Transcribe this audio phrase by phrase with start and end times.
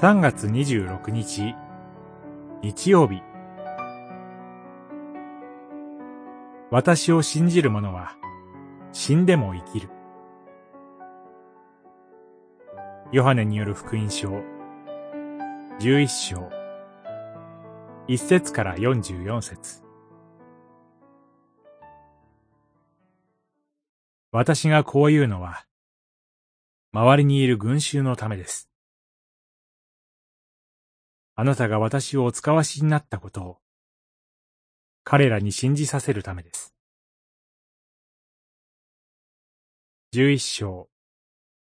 [0.00, 1.56] 3月26日、
[2.62, 3.20] 日曜日。
[6.70, 8.12] 私を信じる者は、
[8.92, 9.88] 死んでも生きる。
[13.10, 14.40] ヨハネによる福音書、
[15.80, 16.48] 11章、
[18.06, 19.82] 1節から44節
[24.30, 25.66] 私がこう言うのは、
[26.92, 28.67] 周りにいる群衆のためです。
[31.40, 33.58] あなたが私をお使わしになったことを、
[35.04, 36.74] 彼らに信じさせるためです。
[40.10, 40.88] 十一章、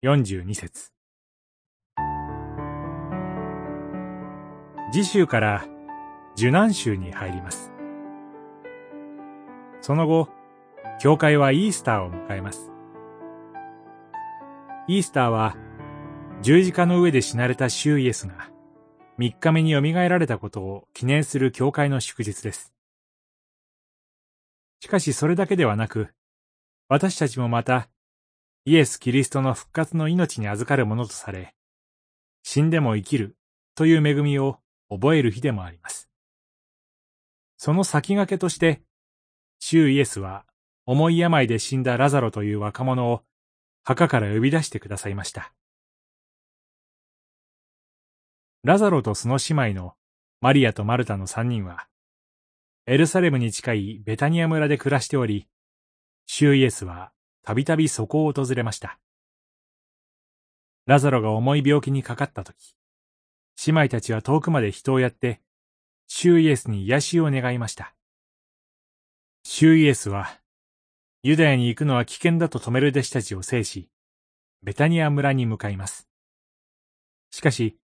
[0.00, 0.94] 四十二節。
[4.94, 5.66] 次週から
[6.38, 7.70] 受難週に入ります。
[9.82, 10.30] その後、
[10.98, 12.72] 教会はイースターを迎えます。
[14.88, 15.54] イースターは
[16.40, 18.48] 十字架の上で死なれた主イエスが
[19.20, 22.72] 3日目によみがえられたことを記念する教会の祝日です。
[24.80, 26.08] しかしそれだけではなく、
[26.88, 27.90] 私たちもまた、
[28.64, 31.54] イエス・キリストの復活の命に預かるものとされ、
[32.42, 33.36] 死んでも生きる
[33.74, 34.56] という恵みを
[34.88, 36.08] 覚える日でもあります。
[37.58, 38.80] その先駆けとして、
[39.58, 40.46] 主イエスは
[40.86, 43.22] 重い病で死んだラザロという若者を
[43.84, 45.52] 墓から呼び出してくださいました。
[48.62, 49.94] ラザロとその姉妹の
[50.42, 51.86] マリアとマルタの三人は、
[52.84, 55.48] エルサレムに近いベタニア村で暮らしており、
[56.26, 58.98] シューイエスはたびたびそこを訪れました。
[60.86, 62.76] ラザロが重い病気にかかったとき、
[63.66, 65.40] 姉妹たちは遠くまで人をやって、
[66.06, 67.94] シューイエスに癒しを願いました。
[69.42, 70.38] シューイエスは、
[71.22, 73.88] ユダヤに行くのは危険だと止める弟子たちを制し、
[74.62, 76.06] ベタニア村に向かいます。
[77.30, 77.79] しかし、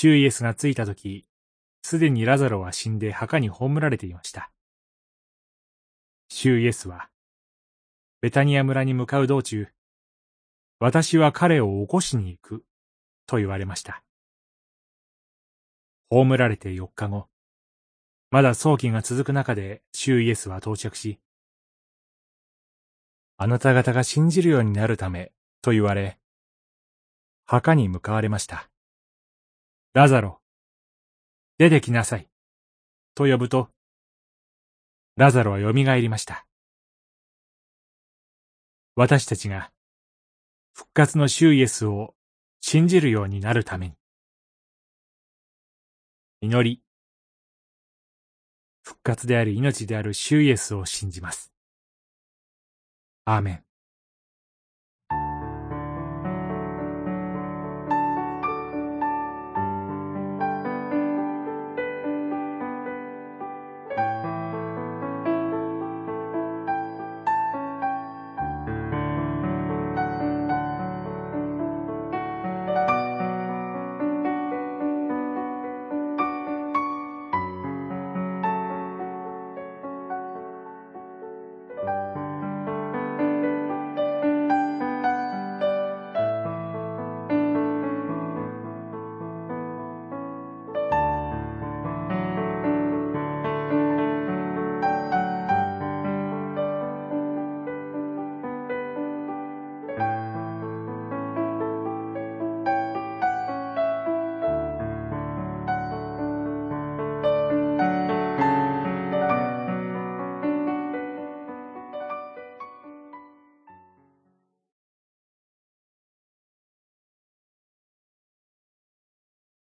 [0.00, 1.26] シューイエスが着いたとき、
[1.82, 4.52] すでにラザロは死んで墓に葬られていました。
[6.28, 7.08] シューイエスは、
[8.20, 9.66] ベタニア村に向かう道中、
[10.78, 12.64] 私は彼を起こしに行く、
[13.26, 14.04] と言われました。
[16.10, 17.26] 葬られて4日後、
[18.30, 21.18] まだ早期が続く中でシューイエスは到着し、
[23.36, 26.20] あなた方が信じるようになるため、と言われ、
[27.46, 28.70] 墓に向かわれました。
[29.94, 30.42] ラザロ、
[31.56, 32.28] 出てきなさい。
[33.14, 33.70] と呼ぶと、
[35.16, 36.46] ラザロは蘇りました。
[38.94, 39.72] 私たちが
[40.74, 42.14] 復活の主イエスを
[42.60, 43.94] 信じるようになるために。
[46.42, 46.82] 祈り。
[48.82, 51.50] 復活であり命である主イエスを信じます。
[53.24, 53.67] アーメン。